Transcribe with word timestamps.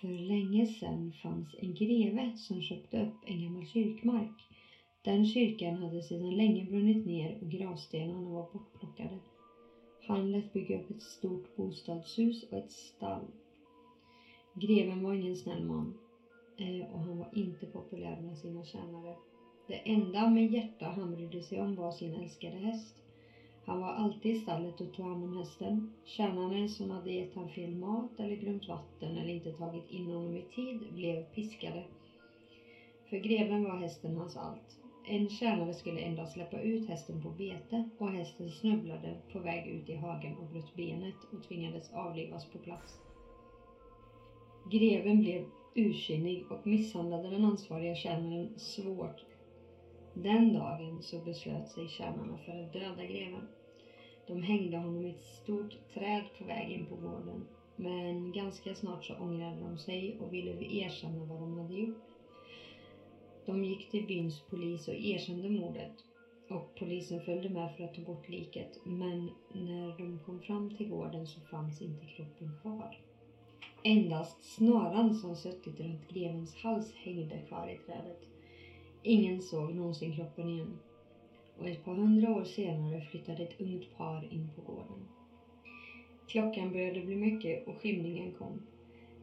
För 0.00 0.08
länge 0.08 0.66
sedan 0.66 1.12
fanns 1.22 1.54
en 1.58 1.74
greve 1.74 2.32
som 2.36 2.62
köpte 2.62 3.02
upp 3.06 3.24
en 3.26 3.42
gammal 3.42 3.66
kyrkmark. 3.66 4.48
Den 5.04 5.26
kyrkan 5.26 5.76
hade 5.76 6.02
sedan 6.02 6.36
länge 6.36 6.64
brunnit 6.64 7.06
ner 7.06 7.38
och 7.42 7.50
gravstenarna 7.50 8.30
var 8.30 8.52
bortplockade. 8.52 9.18
Han 10.06 10.32
lät 10.32 10.52
bygga 10.52 10.78
upp 10.78 10.90
ett 10.90 11.02
stort 11.02 11.56
bostadshus 11.56 12.42
och 12.42 12.58
ett 12.58 12.72
stall. 12.72 13.26
Greven 14.54 15.02
var 15.02 15.12
ingen 15.12 15.36
snäll 15.36 15.64
man 15.64 15.94
eh, 16.56 16.94
och 16.94 17.00
han 17.00 17.18
var 17.18 17.28
inte 17.32 17.66
populär 17.66 18.20
bland 18.20 18.38
sina 18.38 18.64
tjänare. 18.64 19.16
Det 19.68 19.90
enda 19.90 20.30
med 20.30 20.52
hjärta 20.52 20.86
han 20.86 21.14
brydde 21.14 21.42
sig 21.42 21.60
om 21.60 21.76
var 21.76 21.90
sin 21.90 22.14
älskade 22.14 22.56
häst. 22.56 22.96
Han 23.70 23.80
var 23.80 23.92
alltid 23.92 24.32
i 24.32 24.34
stallet 24.34 24.80
och 24.80 24.92
tog 24.92 25.06
hand 25.06 25.24
om 25.24 25.36
hästen. 25.36 25.86
Tjänarna 26.04 26.68
som 26.68 26.90
hade 26.90 27.10
gett 27.10 27.34
han 27.34 27.48
fel 27.48 27.74
mat 27.74 28.20
eller 28.20 28.36
glömt 28.36 28.68
vatten 28.68 29.16
eller 29.16 29.30
inte 29.30 29.50
tagit 29.52 29.90
in 29.90 30.10
honom 30.10 30.36
i 30.36 30.42
tid 30.54 30.94
blev 30.94 31.22
piskade. 31.22 31.84
För 33.10 33.16
greven 33.16 33.62
var 33.62 33.76
hästen 33.76 34.14
hans 34.16 34.36
allt. 34.36 34.78
En 35.08 35.30
tjänare 35.30 35.74
skulle 35.74 36.00
endast 36.00 36.32
släppa 36.32 36.60
ut 36.60 36.86
hästen 36.86 37.20
på 37.20 37.30
bete 37.30 37.82
och 37.98 38.10
hästen 38.10 38.50
snubblade 38.50 39.16
på 39.32 39.38
väg 39.38 39.66
ut 39.66 39.88
i 39.88 39.94
hagen 39.94 40.34
och 40.34 40.46
bröt 40.46 40.74
benet 40.76 41.16
och 41.32 41.42
tvingades 41.42 41.90
avlivas 41.90 42.44
på 42.44 42.58
plats. 42.58 43.00
Greven 44.70 45.20
blev 45.20 45.42
ursinnig 45.74 46.42
och 46.50 46.66
misshandlade 46.66 47.28
den 47.28 47.44
ansvariga 47.44 47.94
tjänaren 47.94 48.48
svårt. 48.56 49.24
Den 50.14 50.52
dagen 50.52 51.02
så 51.02 51.18
beslöt 51.18 51.68
sig 51.68 51.88
tjänarna 51.88 52.36
för 52.36 52.62
att 52.62 52.72
döda 52.72 53.04
greven. 53.04 53.46
De 54.26 54.42
hängde 54.42 54.76
honom 54.76 55.04
i 55.04 55.10
ett 55.10 55.22
stort 55.22 55.76
träd 55.94 56.24
på 56.38 56.44
väg 56.44 56.70
in 56.70 56.84
på 56.84 56.94
gården. 56.94 57.44
Men 57.76 58.32
ganska 58.32 58.74
snart 58.74 59.04
så 59.04 59.14
ångrade 59.14 59.60
de 59.60 59.76
sig 59.76 60.14
och 60.18 60.32
ville 60.32 60.50
erkänna 60.70 61.24
vad 61.24 61.38
de 61.38 61.54
hade 61.54 61.74
gjort. 61.74 62.00
De 63.46 63.64
gick 63.64 63.88
till 63.88 64.06
byns 64.06 64.42
polis 64.50 64.88
och 64.88 64.94
erkände 64.94 65.48
mordet 65.48 65.90
och 66.48 66.74
polisen 66.74 67.20
följde 67.20 67.48
med 67.48 67.70
för 67.70 67.84
att 67.84 67.94
ta 67.94 68.00
bort 68.00 68.28
liket 68.28 68.78
men 68.84 69.30
när 69.52 69.92
de 69.98 70.18
kom 70.18 70.40
fram 70.40 70.70
till 70.70 70.88
gården 70.88 71.26
så 71.26 71.40
fanns 71.40 71.82
inte 71.82 72.06
kroppen 72.06 72.50
kvar. 72.60 72.98
Endast 73.82 74.42
snaran 74.42 75.14
som 75.14 75.36
suttit 75.36 75.80
runt 75.80 76.08
grevens 76.08 76.54
hals 76.54 76.92
hängde 76.92 77.38
kvar 77.38 77.66
i 77.66 77.76
trädet. 77.86 78.16
Ingen 79.02 79.40
såg 79.40 79.74
någonsin 79.74 80.12
kroppen 80.12 80.48
igen. 80.48 80.76
Och 81.60 81.68
ett 81.68 81.84
par 81.84 81.94
hundra 81.94 82.30
år 82.30 82.44
senare 82.44 83.00
flyttade 83.00 83.42
ett 83.42 83.60
ungt 83.60 83.96
par 83.96 84.32
in 84.32 84.48
på 84.54 84.60
gården. 84.72 85.06
Klockan 86.28 86.72
började 86.72 87.02
bli 87.02 87.16
mycket 87.16 87.66
och 87.66 87.76
skymningen 87.76 88.30
kom. 88.30 88.60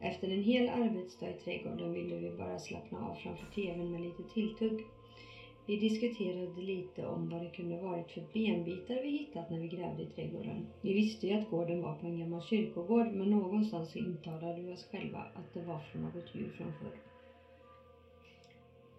Efter 0.00 0.28
en 0.28 0.42
hel 0.42 0.68
arbetsdag 0.68 1.30
i 1.30 1.34
trädgården 1.34 1.92
ville 1.92 2.16
vi 2.16 2.30
bara 2.30 2.58
slappna 2.58 3.06
av 3.08 3.12
framför 3.14 3.46
tvn 3.46 3.90
med 3.90 4.00
lite 4.00 4.22
tilltugg. 4.22 4.78
Vi 5.66 5.76
diskuterade 5.76 6.60
lite 6.60 7.04
om 7.04 7.28
vad 7.28 7.42
det 7.42 7.48
kunde 7.48 7.76
varit 7.76 8.10
för 8.10 8.22
benbitar 8.32 9.00
vi 9.00 9.08
hittat 9.08 9.48
när 9.50 9.58
vi 9.58 9.68
grävde 9.68 10.02
i 10.02 10.06
trädgården. 10.06 10.64
Vi 10.80 10.92
visste 10.92 11.26
ju 11.26 11.32
att 11.32 11.50
gården 11.50 11.80
var 11.80 11.92
på 11.92 12.06
en 12.06 12.16
gammal 12.16 12.42
kyrkogård 12.42 13.06
men 13.12 13.30
någonstans 13.30 13.90
så 13.90 13.98
intalade 13.98 14.60
vi 14.60 14.72
oss 14.72 14.84
själva 14.84 15.26
att 15.32 15.54
det 15.54 15.60
var 15.60 15.78
från 15.78 16.02
något 16.02 16.34
djur 16.34 16.48
från 16.48 16.72
förr. 16.72 17.07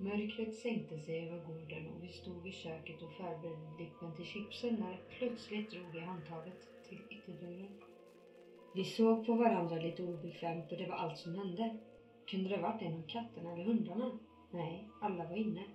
Mörkret 0.02 0.56
sänkte 0.56 1.00
sig 1.00 1.26
över 1.26 1.38
gården 1.38 1.88
och 1.88 2.04
vi 2.04 2.10
stod 2.10 2.48
i 2.48 2.52
köket 2.52 3.02
och 3.02 3.12
förberedde 3.12 3.78
dippen 3.78 4.16
till 4.16 4.26
chipsen 4.26 4.76
när 4.76 4.92
det 4.92 5.18
plötsligt 5.18 5.72
drog 5.72 5.96
i 5.96 6.00
handtaget 6.00 6.56
till 6.90 7.00
ytterdörren. 7.10 7.74
Vi 8.76 8.86
såg 8.86 9.26
på 9.26 9.34
varandra 9.34 9.78
lite 9.78 10.04
obekvämt 10.04 10.72
och 10.72 10.78
det 10.78 10.86
var 10.86 10.96
allt 10.96 11.18
som 11.18 11.36
hände. 11.36 11.70
Kunde 12.28 12.50
det 12.50 12.58
varit 12.58 12.82
en 12.82 12.96
av 12.96 13.08
katterna 13.08 13.52
eller 13.52 13.64
hundarna? 13.64 14.14
Nej, 14.52 14.86
alla 15.02 15.26
var 15.26 15.36
inne. 15.36 15.68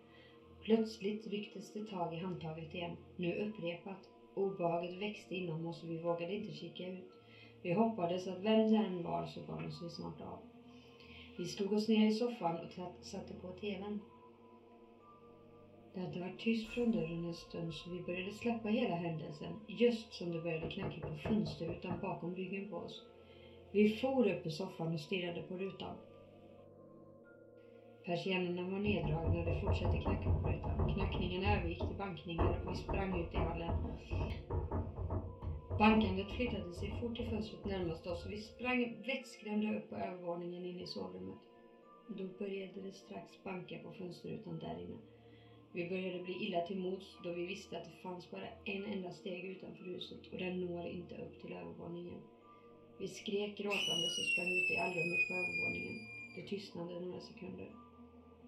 Plötsligt 0.63 1.27
rycktes 1.27 1.73
det 1.73 1.87
tag 1.87 2.13
i 2.13 2.17
handtaget 2.17 2.75
igen, 2.75 2.97
nu 3.17 3.37
upprepat. 3.37 4.09
Obehaget 4.35 4.93
växte 4.93 5.35
inom 5.35 5.67
oss 5.67 5.83
och 5.83 5.91
vi 5.91 5.99
vågade 5.99 6.33
inte 6.33 6.53
kika 6.53 6.87
ut. 6.87 7.05
Vi 7.63 7.73
hoppades 7.73 8.27
att 8.27 8.39
vem 8.39 8.71
det 8.71 8.77
än 8.77 9.03
var 9.03 9.25
så 9.25 9.41
gav 9.41 9.63
de 9.63 9.71
sig 9.71 9.91
snart 9.91 10.21
av. 10.21 10.39
Vi 11.39 11.47
slog 11.47 11.73
oss 11.73 11.89
ner 11.89 12.07
i 12.07 12.13
soffan 12.13 12.59
och 12.59 12.73
satte 13.01 13.35
på 13.35 13.53
TVn. 13.53 13.99
Det 15.95 16.01
hade 16.01 16.21
varit 16.21 16.39
tyst 16.39 16.67
från 16.67 16.93
dörren 16.93 17.25
en 17.25 17.35
stund 17.35 17.75
så 17.75 17.91
vi 17.91 18.01
började 18.01 18.31
släppa 18.31 18.69
hela 18.69 18.95
händelsen 18.95 19.59
just 19.67 20.13
som 20.13 20.33
det 20.33 20.39
började 20.39 20.71
knacka 20.71 21.01
på 21.01 21.15
fönsterrutan 21.15 21.99
bakom 22.01 22.35
ryggen 22.37 22.67
på 22.67 22.77
oss. 22.77 23.03
Vi 23.73 23.87
for 23.87 24.29
upp 24.29 24.47
i 24.47 24.51
soffan 24.51 24.95
och 24.95 25.01
stirrade 25.01 25.41
på 25.41 25.57
rutan. 25.57 25.95
Persiennerna 28.05 28.65
var 28.65 28.79
neddragna 28.79 29.39
och 29.39 29.45
det 29.45 29.61
fortsatte 29.61 29.99
knacka 29.99 30.31
på 30.31 30.49
rutan. 30.49 30.89
Knackningarna 30.95 31.55
övergick 31.55 31.79
till 31.79 31.97
bankningar 31.97 32.61
och 32.65 32.71
vi 32.71 32.75
sprang 32.75 33.21
ut 33.21 33.35
i 33.35 33.37
hallen. 33.37 33.73
Bankandet 35.79 36.31
flyttade 36.31 36.73
sig 36.73 36.91
fort 37.01 37.17
till 37.17 37.25
fönstret 37.25 37.65
närmast 37.65 38.07
oss 38.07 38.25
och 38.25 38.31
vi 38.31 38.39
sprang 38.39 38.89
vettskrämda 39.07 39.75
upp 39.77 39.89
på 39.89 39.97
övervåningen 39.97 40.65
in 40.65 40.81
i 40.81 40.87
sovrummet. 40.87 41.39
Då 42.09 42.29
började 42.39 42.81
det 42.81 42.93
strax 42.93 43.43
banka 43.45 43.79
på 43.79 43.91
fönsterrutan 43.91 44.59
där 44.59 44.79
inne. 44.79 44.99
Vi 45.75 45.89
började 45.89 46.21
bli 46.25 46.35
illa 46.47 46.61
till 46.61 46.79
mods 46.79 47.07
då 47.25 47.31
vi 47.31 47.47
visste 47.47 47.77
att 47.77 47.85
det 47.85 48.03
fanns 48.03 48.31
bara 48.31 48.49
en 48.65 48.85
enda 48.87 49.11
steg 49.11 49.45
utanför 49.45 49.85
huset 49.85 50.33
och 50.33 50.39
den 50.39 50.61
når 50.61 50.87
inte 50.87 51.15
upp 51.15 51.41
till 51.41 51.53
övervåningen. 51.53 52.21
Vi 53.01 53.09
skrek 53.09 53.59
gråtandes 53.59 54.19
och 54.19 54.25
sprang 54.25 54.59
ut 54.59 54.71
i 54.71 54.77
allrummet 54.77 55.29
på 55.29 55.35
övervåningen. 55.35 55.97
Det 56.37 56.43
tystnade 56.43 56.99
några 56.99 57.21
sekunder. 57.21 57.69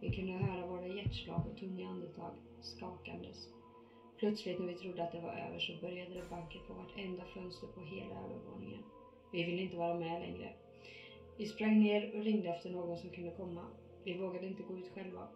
Vi 0.00 0.10
kunde 0.10 0.32
höra 0.32 0.64
våra 0.64 0.86
hjärtslag 0.86 1.46
och 1.46 1.56
tunga 1.56 1.88
andetag 1.88 2.32
skakandes. 2.62 3.48
Plötsligt 4.18 4.58
när 4.58 4.66
vi 4.66 4.74
trodde 4.74 5.02
att 5.02 5.12
det 5.12 5.18
var 5.18 5.32
över 5.32 5.58
så 5.58 5.72
började 5.72 6.14
det 6.14 6.30
banka 6.30 6.58
på 6.66 6.72
vartenda 6.72 7.24
fönster 7.24 7.66
på 7.66 7.80
hela 7.80 8.14
övervåningen. 8.14 8.82
Vi 9.32 9.42
ville 9.42 9.62
inte 9.62 9.76
vara 9.76 9.92
med 9.92 10.18
längre. 10.18 10.50
Vi 11.38 11.46
sprang 11.46 11.80
ner 11.80 12.14
och 12.14 12.22
ringde 12.22 12.48
efter 12.48 12.70
någon 12.70 12.96
som 12.96 13.10
kunde 13.10 13.30
komma. 13.30 13.64
Vi 14.04 14.14
vågade 14.14 14.46
inte 14.46 14.62
gå 14.62 14.76
ut 14.76 14.88
själva. 14.88 15.26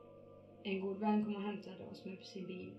En 0.65 0.81
god 0.81 0.99
vän 0.99 1.25
kom 1.25 1.37
och 1.37 1.43
hämtade 1.43 1.85
oss 1.91 2.05
med 2.05 2.19
sin 2.23 2.47
bil. 2.47 2.73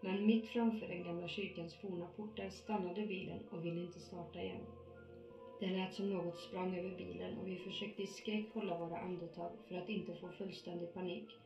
Men 0.00 0.26
mitt 0.26 0.46
framför 0.46 0.86
den 0.86 1.02
gamla 1.02 1.28
kyrkans 1.28 1.74
forna 1.74 2.06
portar 2.16 2.50
stannade 2.50 3.06
bilen 3.06 3.40
och 3.50 3.64
ville 3.64 3.80
inte 3.80 4.00
starta 4.00 4.42
igen. 4.42 4.66
Det 5.60 5.70
lät 5.70 5.94
som 5.94 6.10
något 6.10 6.38
sprang 6.38 6.74
över 6.74 6.96
bilen 6.96 7.38
och 7.38 7.48
vi 7.48 7.58
försökte 7.58 8.02
i 8.02 8.06
skräck 8.06 8.44
hålla 8.52 8.76
våra 8.76 8.98
andetag 8.98 9.50
för 9.68 9.74
att 9.74 9.88
inte 9.88 10.14
få 10.14 10.30
fullständig 10.30 10.92
panik. 10.94 11.36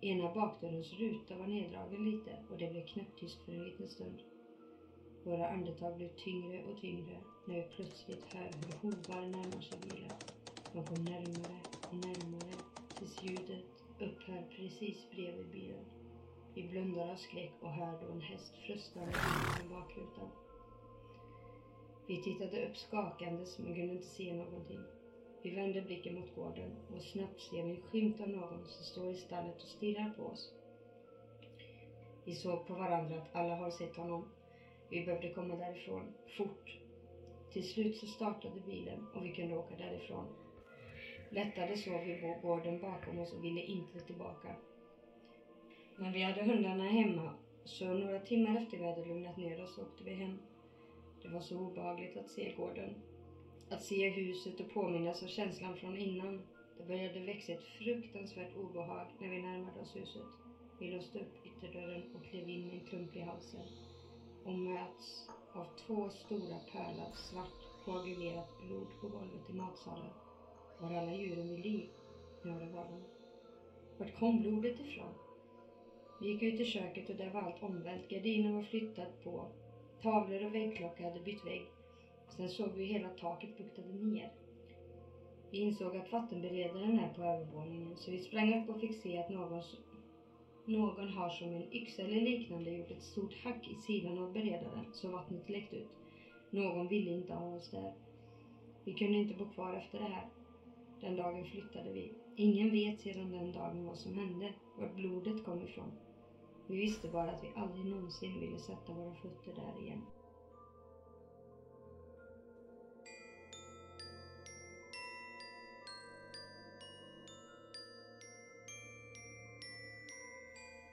Ena 0.00 0.28
bakdörrens 0.28 0.92
ruta 0.92 1.36
var 1.36 1.46
neddragen 1.46 2.04
lite 2.04 2.38
och 2.50 2.56
det 2.56 2.68
blev 2.68 2.86
knäpptyst 2.86 3.38
för 3.44 3.52
en 3.52 3.64
liten 3.64 3.88
stund. 3.88 4.22
Våra 5.24 5.46
andetag 5.48 5.94
blev 5.94 6.08
tyngre 6.08 6.62
och 6.62 6.80
tyngre 6.80 7.20
när 7.46 7.56
vi 7.56 7.62
plötsligt 7.62 8.24
hör 8.24 8.48
hur 8.48 8.72
hovar 8.72 9.26
närmar 9.26 9.60
sig 9.60 9.78
bilen. 9.78 10.12
De 10.72 10.84
kom 10.84 11.04
närmare 11.04 11.60
och 11.90 11.96
närmare 11.96 12.56
tills 12.98 13.22
ljudet 13.22 13.79
upphör 14.02 14.46
precis 14.56 15.10
bredvid 15.10 15.50
bilen. 15.52 15.84
Vi 16.54 16.68
blundar 16.68 17.12
av 17.12 17.16
skräck 17.16 17.52
och 17.62 17.72
hör 17.72 18.00
då 18.00 18.12
en 18.12 18.20
häst 18.20 18.54
frustande 18.66 19.12
från 19.12 19.68
bakrutan. 19.68 20.28
Vi 22.08 22.22
tittade 22.22 22.66
upp 22.66 22.76
skakandes 22.76 23.58
men 23.58 23.74
kunde 23.74 23.94
inte 23.94 24.06
se 24.06 24.34
någonting. 24.34 24.82
Vi 25.42 25.50
vände 25.50 25.82
blicken 25.82 26.14
mot 26.14 26.34
gården 26.34 26.70
och 26.94 27.02
snabbt 27.02 27.40
ser 27.40 27.62
vi 27.62 27.70
en 27.70 27.82
skymt 27.82 28.20
av 28.20 28.28
någon 28.28 28.66
som 28.66 28.84
står 28.84 29.10
i 29.10 29.14
stallet 29.14 29.62
och 29.62 29.68
stirrar 29.68 30.14
på 30.16 30.22
oss. 30.22 30.52
Vi 32.24 32.34
såg 32.34 32.66
på 32.66 32.74
varandra 32.74 33.16
att 33.16 33.34
alla 33.36 33.54
har 33.54 33.70
sett 33.70 33.96
honom. 33.96 34.26
Vi 34.90 35.02
behövde 35.02 35.28
komma 35.28 35.54
därifrån, 35.56 36.12
fort. 36.36 36.78
Till 37.52 37.64
slut 37.64 37.96
så 37.96 38.06
startade 38.06 38.60
bilen 38.60 39.06
och 39.14 39.24
vi 39.24 39.30
kunde 39.30 39.54
åka 39.54 39.76
därifrån. 39.76 40.49
Lättade 41.32 41.76
såg 41.76 42.00
vi 42.02 42.14
på 42.14 42.34
gården 42.42 42.78
bakom 42.80 43.18
oss 43.18 43.32
och 43.32 43.44
ville 43.44 43.60
inte 43.60 44.00
tillbaka. 44.00 44.54
Men 45.96 46.12
vi 46.12 46.22
hade 46.22 46.42
hundarna 46.42 46.88
hemma 46.88 47.30
så 47.64 47.92
några 47.92 48.18
timmar 48.18 48.54
efter 48.54 48.76
vi 48.76 48.84
hade 48.84 49.02
lugnat 49.02 49.36
ner 49.36 49.60
oss 49.62 49.78
åkte 49.78 50.04
vi 50.04 50.12
hem. 50.12 50.38
Det 51.22 51.28
var 51.28 51.40
så 51.40 51.56
obehagligt 51.56 52.16
att 52.16 52.28
se 52.28 52.50
gården. 52.50 52.96
Att 53.68 53.82
se 53.82 54.08
huset 54.08 54.60
och 54.60 54.68
påminnas 54.68 55.22
av 55.22 55.26
känslan 55.26 55.74
från 55.74 55.96
innan. 55.96 56.40
Det 56.78 56.84
började 56.84 57.20
växa 57.20 57.52
ett 57.52 57.62
fruktansvärt 57.62 58.56
obehag 58.56 59.06
när 59.20 59.28
vi 59.28 59.38
närmade 59.38 59.78
oss 59.80 59.96
huset. 59.96 60.26
Vi 60.78 60.88
låste 60.88 61.20
upp 61.20 61.46
ytterdörren 61.46 62.04
och 62.14 62.24
klev 62.24 62.48
in 62.48 62.66
med 62.66 62.74
en 62.74 62.82
klump 62.82 63.16
i 63.16 63.20
halsen 63.20 63.66
och 64.44 64.54
möts 64.54 65.26
av 65.52 65.66
två 65.86 66.10
stora 66.10 66.58
pölar 66.72 67.08
svart 67.30 67.84
koagulerat 67.84 68.58
blod 68.66 68.86
på 69.00 69.06
golvet 69.06 69.50
i 69.50 69.52
matsalen. 69.52 70.10
Var 70.80 70.90
alla 70.90 71.12
djuren 71.12 71.48
vid 71.48 71.58
liv? 71.58 71.86
Ja, 72.44 72.50
det 72.50 72.68
var 72.68 72.84
de. 72.84 73.04
Vart 73.98 74.14
kom 74.18 74.40
blodet 74.40 74.80
ifrån? 74.80 75.14
Vi 76.20 76.26
gick 76.26 76.42
ut 76.42 76.60
i 76.60 76.64
köket 76.64 77.08
och 77.08 77.16
där 77.16 77.30
var 77.30 77.40
allt 77.40 77.62
omvänt. 77.62 78.08
Gardinen 78.08 78.52
var 78.52 78.62
flyttad 78.62 79.08
på. 79.22 79.46
Tavlor 80.02 80.42
och 80.42 80.54
väggklocka 80.54 81.04
hade 81.04 81.20
bytt 81.20 81.46
vägg. 81.46 81.62
Sen 82.36 82.48
såg 82.48 82.70
vi 82.70 82.84
hela 82.84 83.08
taket 83.08 83.56
buktade 83.56 83.92
ner. 83.92 84.30
Vi 85.50 85.58
insåg 85.58 85.96
att 85.96 86.12
vattenberedaren 86.12 86.98
är 86.98 87.08
på 87.08 87.22
övervåningen 87.22 87.96
så 87.96 88.10
vi 88.10 88.18
sprang 88.18 88.52
upp 88.52 88.68
och 88.68 88.80
fick 88.80 88.94
se 88.94 89.16
att 89.16 89.28
någon, 89.28 89.62
någon 90.66 91.08
har 91.08 91.28
som 91.28 91.52
en 91.52 91.74
yxa 91.74 92.02
eller 92.02 92.18
liknande 92.18 92.70
gjort 92.70 92.90
ett 92.90 93.02
stort 93.02 93.34
hack 93.34 93.68
i 93.68 93.74
sidan 93.74 94.18
av 94.18 94.32
beredaren 94.32 94.84
så 94.92 95.08
vattnet 95.08 95.48
läckt 95.48 95.74
ut. 95.74 95.88
Någon 96.50 96.88
ville 96.88 97.10
inte 97.10 97.32
ha 97.32 97.54
oss 97.54 97.70
där. 97.70 97.90
Vi 98.84 98.92
kunde 98.92 99.18
inte 99.18 99.34
bo 99.34 99.44
kvar 99.44 99.72
efter 99.72 99.98
det 99.98 100.04
här. 100.04 100.24
Den 101.00 101.16
dagen 101.16 101.44
flyttade 101.44 101.92
vi. 101.92 102.12
Ingen 102.36 102.70
vet 102.70 103.00
sedan 103.00 103.32
den 103.32 103.52
dagen 103.52 103.84
vad 103.84 103.98
som 103.98 104.18
hände, 104.18 104.54
var 104.78 104.94
blodet 104.94 105.44
kom 105.44 105.62
ifrån. 105.62 105.92
Vi 106.68 106.76
visste 106.76 107.08
bara 107.08 107.30
att 107.30 107.44
vi 107.44 107.52
aldrig 107.56 107.86
någonsin 107.86 108.40
ville 108.40 108.58
sätta 108.58 108.92
våra 108.92 109.14
fötter 109.14 109.52
där 109.54 109.82
igen. 109.82 110.02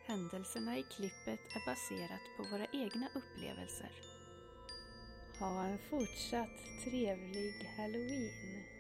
Händelserna 0.08 0.78
i 0.78 0.84
klippet 0.84 1.40
är 1.56 1.66
baserat 1.66 2.22
på 2.38 2.44
våra 2.44 2.66
egna 2.66 3.10
upplevelser. 3.16 3.92
Ha 5.40 5.64
en 5.64 5.78
fortsatt 5.78 6.84
trevlig 6.84 7.54
halloween! 7.78 8.77